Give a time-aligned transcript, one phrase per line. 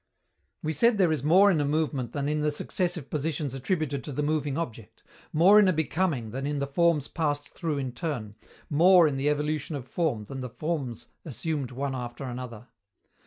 [0.63, 4.11] We said there is more in a movement than in the successive positions attributed to
[4.11, 8.33] the moving object, more in a becoming than in the forms passed through in turn,
[8.67, 12.69] more in the evolution of form than the forms assumed one after another.